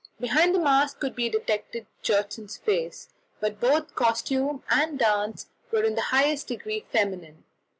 [0.19, 3.09] Behind the mask could be detected Gjertsen's face,
[3.39, 7.43] but both costume and dance were in the highest degree feminine.